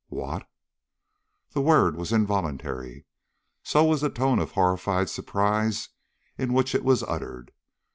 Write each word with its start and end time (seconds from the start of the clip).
"What?" 0.09 0.49
The 1.51 1.61
word 1.61 1.95
was 1.95 2.11
involuntary. 2.11 3.05
So 3.61 3.85
was 3.85 4.01
the 4.01 4.09
tone 4.09 4.39
of 4.39 4.53
horrified 4.53 5.09
surprise 5.11 5.89
in 6.39 6.53
which 6.53 6.73
it 6.73 6.83
was 6.83 7.03
uttered. 7.03 7.51